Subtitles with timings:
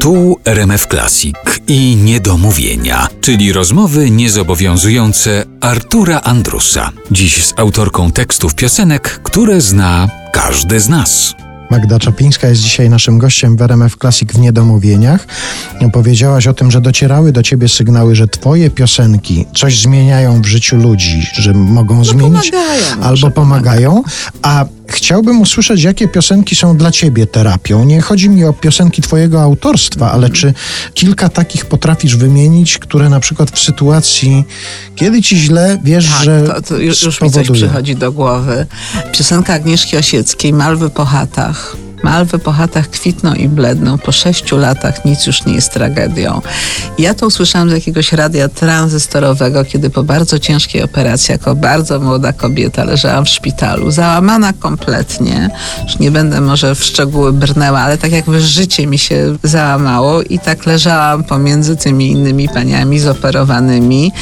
[0.00, 1.34] Tu RMF Classic
[1.68, 6.90] i niedomówienia, czyli rozmowy niezobowiązujące Artura Andrusa.
[7.10, 11.34] Dziś z autorką tekstów piosenek, które zna każdy z nas.
[11.70, 15.26] Magda Czapińska jest dzisiaj naszym gościem w RMF Classic w Niedomówieniach.
[15.92, 20.76] Powiedziałaś o tym, że docierały do ciebie sygnały, że twoje piosenki coś zmieniają w życiu
[20.76, 24.02] ludzi, że mogą No zmienić pomagają, albo pomagają.
[24.42, 27.84] A chciałbym usłyszeć, jakie piosenki są dla ciebie terapią.
[27.84, 30.54] Nie chodzi mi o piosenki twojego autorstwa, ale czy
[30.94, 34.44] kilka takich potrafisz wymienić, które na przykład w sytuacji,
[34.96, 38.66] kiedy ci źle, wiesz, Tak, że to, to już, już mi coś przychodzi do głowy.
[39.12, 41.76] Piosenka Agnieszki Osieckiej, Malwy po chatach.
[42.02, 43.98] Malwy po chatach kwitną i bledną.
[43.98, 46.40] Po sześciu latach nic już nie jest tragedią.
[46.98, 52.32] Ja to usłyszałam z jakiegoś radia tranzystorowego, kiedy po bardzo ciężkiej operacji, jako bardzo młoda
[52.32, 55.50] kobieta, leżałam w szpitalu, załamana kompletnie.
[55.84, 60.38] Już nie będę może w szczegóły brnęła, ale tak jakby życie mi się załamało i
[60.38, 64.12] tak leżałam pomiędzy tymi innymi paniami zoperowanymi.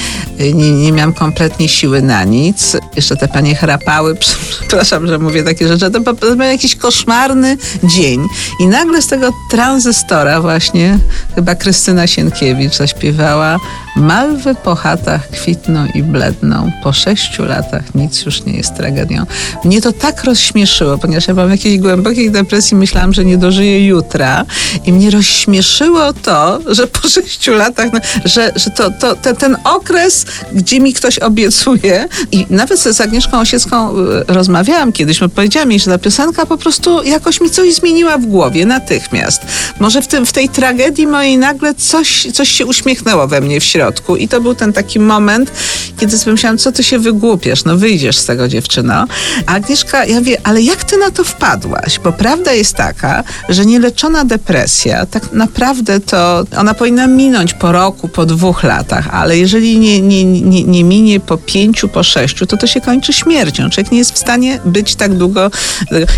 [0.55, 2.77] Nie, nie miałam kompletnie siły na nic.
[2.97, 4.15] Jeszcze te panie chrapały.
[4.69, 5.91] Przepraszam, że mówię takie rzeczy.
[5.91, 8.27] To był jakiś koszmarny dzień.
[8.61, 10.99] I nagle z tego tranzystora właśnie
[11.35, 13.57] chyba Krystyna Sienkiewicz zaśpiewała
[13.97, 16.73] Malwy po chatach kwitną i bledną.
[16.83, 19.27] Po sześciu latach nic już nie jest tragedią.
[19.65, 24.45] Mnie to tak rozśmieszyło, ponieważ ja w jakiejś głębokiej depresji, myślałam, że nie dożyję jutra.
[24.87, 29.57] I mnie rozśmieszyło to, że po sześciu latach, no, że, że to, to, ten, ten
[29.65, 35.67] okres, gdzie mi ktoś obiecuje i nawet z Agnieszką Osiecką y, rozmawiałam kiedyś, bo powiedziała
[35.67, 39.43] mi, że ta piosenka po prostu jakoś mi coś zmieniła w głowie natychmiast.
[39.81, 43.65] Może w, tym, w tej tragedii mojej nagle coś, coś się uśmiechnęło we mnie w
[43.65, 43.80] środku
[44.19, 45.53] i to był ten taki moment,
[45.99, 49.07] kiedy sobie myślałam, co ty się wygłupiasz, no wyjdziesz z tego dziewczyno.
[49.47, 51.99] A Agnieszka, ja wie, ale jak ty na to wpadłaś?
[52.05, 58.09] Bo prawda jest taka, że nieleczona depresja, tak naprawdę to ona powinna minąć po roku,
[58.09, 62.57] po dwóch latach, ale jeżeli nie, nie, nie, nie minie po pięciu, po sześciu, to
[62.57, 63.71] to się kończy śmiercią.
[63.71, 65.51] Człowiek nie jest w stanie być tak długo.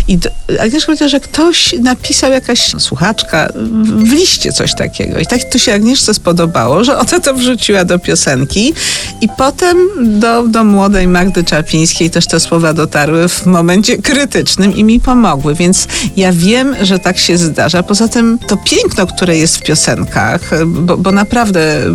[0.07, 0.19] I
[0.59, 3.49] Agnieszka powiedziała, że ktoś napisał, jakaś słuchaczka
[3.83, 5.19] w liście coś takiego.
[5.19, 7.52] I tak to się Agnieszce spodobało, że ona to wrzuciła
[7.83, 8.73] do piosenki
[9.21, 9.77] i potem
[10.19, 15.55] do, do młodej Magdy Czapińskiej też te słowa dotarły w momencie krytycznym i mi pomogły,
[15.55, 15.87] więc
[16.17, 17.83] ja wiem, że tak się zdarza.
[17.83, 21.87] Poza tym to piękno, które jest w piosenkach, bo, bo naprawdę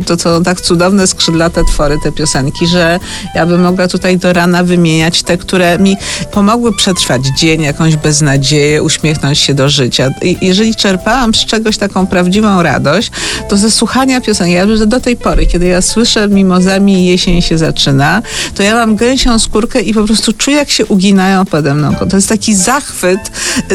[0.00, 3.00] y, to są tak cudowne, skrzydlate twory te piosenki, że
[3.34, 5.96] ja bym mogła tutaj do rana wymieniać te, które mi
[6.32, 10.10] pomogły przetrwać dzień, jakąś beznadzieję, uśmiechnąć się do życia.
[10.22, 13.10] I jeżeli czerpałam z czegoś taką prawdziwą radość,
[13.48, 17.58] to ze słuchania piosenki, ja do tej pory, kiedy ja słyszę mimozami i jesień się
[17.58, 18.22] zaczyna,
[18.54, 21.94] to ja mam gęsią skórkę i po prostu czuję, jak się uginają pode mną.
[22.10, 23.20] To jest taki zachwyt,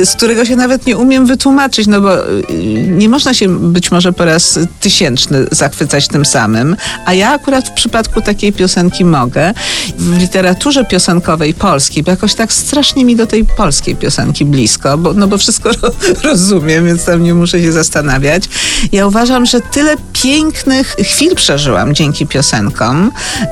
[0.04, 2.44] z którego się nawet nie umiem wytłumaczyć, no bo y,
[2.88, 6.76] nie można się być może po raz tysięczny zachwycać tym samym,
[7.06, 9.54] a ja akurat w przypadku takiej piosenki mogę.
[9.98, 15.14] W literaturze piosenkowej polskiej, bo jakoś tak strasznie mi do tej polskiej piosenki blisko, bo,
[15.14, 15.92] no bo wszystko ro,
[16.24, 18.44] rozumiem, więc tam nie muszę się zastanawiać.
[18.92, 22.75] Ja uważam, że tyle pięknych chwil przeżyłam dzięki piosenkom,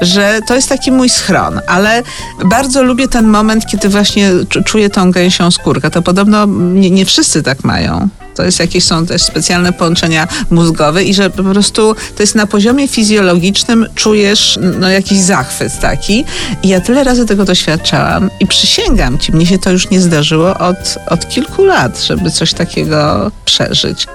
[0.01, 2.03] że to jest taki mój schron, ale
[2.45, 5.91] bardzo lubię ten moment, kiedy właśnie czu- czuję tą gęsią skórkę.
[5.91, 8.09] To podobno nie, nie wszyscy tak mają.
[8.35, 12.47] To jest jakieś są też specjalne połączenia mózgowe i że po prostu to jest na
[12.47, 16.25] poziomie fizjologicznym czujesz no, jakiś zachwyt taki.
[16.63, 20.57] I ja tyle razy tego doświadczałam i przysięgam ci, mnie się to już nie zdarzyło
[20.57, 24.07] od, od kilku lat, żeby coś takiego przeżyć.